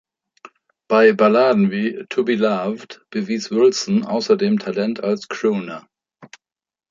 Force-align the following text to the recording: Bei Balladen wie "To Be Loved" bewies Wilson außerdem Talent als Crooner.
Bei 0.89 1.13
Balladen 1.13 1.69
wie 1.69 2.05
"To 2.09 2.23
Be 2.23 2.33
Loved" 2.33 3.05
bewies 3.11 3.51
Wilson 3.51 4.03
außerdem 4.03 4.57
Talent 4.57 5.03
als 5.03 5.27
Crooner. 5.27 5.87